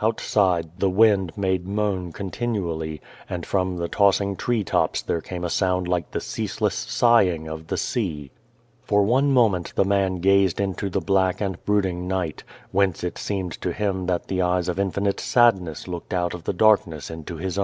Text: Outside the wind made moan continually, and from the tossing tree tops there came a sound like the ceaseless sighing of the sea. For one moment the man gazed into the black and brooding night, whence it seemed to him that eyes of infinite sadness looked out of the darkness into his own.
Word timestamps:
Outside 0.00 0.70
the 0.78 0.88
wind 0.88 1.32
made 1.36 1.68
moan 1.68 2.10
continually, 2.10 3.02
and 3.28 3.44
from 3.44 3.76
the 3.76 3.86
tossing 3.86 4.34
tree 4.34 4.64
tops 4.64 5.02
there 5.02 5.20
came 5.20 5.44
a 5.44 5.50
sound 5.50 5.88
like 5.88 6.10
the 6.10 6.22
ceaseless 6.22 6.74
sighing 6.74 7.48
of 7.48 7.66
the 7.66 7.76
sea. 7.76 8.30
For 8.80 9.02
one 9.02 9.30
moment 9.30 9.74
the 9.76 9.84
man 9.84 10.20
gazed 10.20 10.58
into 10.58 10.88
the 10.88 11.02
black 11.02 11.42
and 11.42 11.62
brooding 11.66 12.08
night, 12.08 12.44
whence 12.70 13.04
it 13.04 13.18
seemed 13.18 13.60
to 13.60 13.74
him 13.74 14.06
that 14.06 14.32
eyes 14.32 14.70
of 14.70 14.80
infinite 14.80 15.20
sadness 15.20 15.86
looked 15.86 16.14
out 16.14 16.32
of 16.32 16.44
the 16.44 16.54
darkness 16.54 17.10
into 17.10 17.36
his 17.36 17.58
own. 17.58 17.62